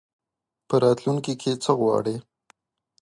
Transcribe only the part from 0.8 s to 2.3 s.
راتلونکي کي څه غواړې؟